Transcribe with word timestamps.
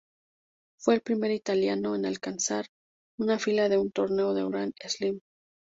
Fue 0.79 0.95
el 0.95 1.01
primer 1.01 1.29
italiano 1.29 1.93
en 1.93 2.07
alcanzar 2.07 2.65
una 3.19 3.37
final 3.37 3.69
de 3.69 3.77
un 3.77 3.91
torneo 3.91 4.33
de 4.33 4.43
Grand 4.43 4.73
Slam. 4.83 5.19